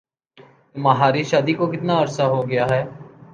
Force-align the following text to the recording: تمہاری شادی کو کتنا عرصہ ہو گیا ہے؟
تمہاری 0.75 1.23
شادی 1.23 1.53
کو 1.53 1.65
کتنا 1.71 1.99
عرصہ 2.01 2.23
ہو 2.23 2.41
گیا 2.49 2.65
ہے؟ 2.69 2.81